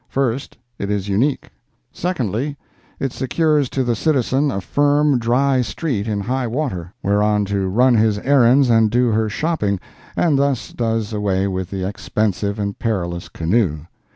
First—It 0.09 0.89
is 0.89 1.09
unique. 1.09 1.51
Secondly—It 1.91 3.11
secures 3.13 3.69
to 3.69 3.83
the 3.83 3.95
citizen 3.95 4.49
a 4.49 4.59
firm, 4.59 5.19
dry 5.19 5.61
street 5.61 6.07
in 6.07 6.21
high 6.21 6.47
water, 6.47 6.91
whereon 7.03 7.45
to 7.45 7.67
run 7.67 7.93
his 7.93 8.17
errands 8.17 8.71
and 8.71 8.89
do 8.89 9.09
her 9.09 9.29
shopping, 9.29 9.79
and 10.17 10.39
thus 10.39 10.73
does 10.73 11.13
away 11.13 11.47
with 11.47 11.69
the 11.69 11.87
expensive 11.87 12.57
and 12.57 12.79
perilous 12.79 13.29
canoe. 13.29 13.81